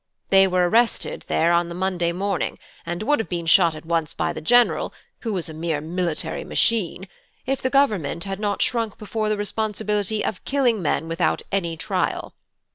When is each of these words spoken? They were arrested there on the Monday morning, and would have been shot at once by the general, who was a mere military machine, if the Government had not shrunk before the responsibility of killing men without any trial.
They 0.31 0.47
were 0.47 0.67
arrested 0.67 1.25
there 1.27 1.51
on 1.51 1.69
the 1.69 1.75
Monday 1.75 2.11
morning, 2.11 2.57
and 2.87 3.03
would 3.03 3.19
have 3.19 3.29
been 3.29 3.45
shot 3.45 3.75
at 3.75 3.85
once 3.85 4.15
by 4.15 4.33
the 4.33 4.41
general, 4.41 4.95
who 5.19 5.31
was 5.31 5.47
a 5.47 5.53
mere 5.53 5.79
military 5.79 6.43
machine, 6.43 7.07
if 7.45 7.61
the 7.61 7.69
Government 7.69 8.23
had 8.23 8.39
not 8.39 8.63
shrunk 8.63 8.97
before 8.97 9.29
the 9.29 9.37
responsibility 9.37 10.25
of 10.25 10.43
killing 10.43 10.81
men 10.81 11.07
without 11.07 11.43
any 11.51 11.77
trial. 11.77 12.33